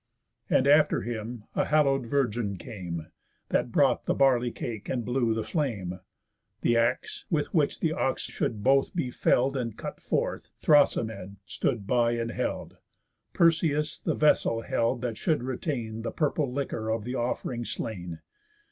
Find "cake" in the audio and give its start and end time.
4.51-4.89